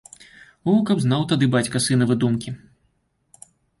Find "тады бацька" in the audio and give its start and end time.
1.31-1.77